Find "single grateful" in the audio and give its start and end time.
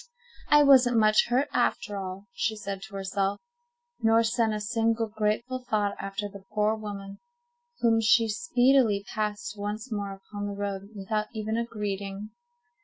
4.59-5.63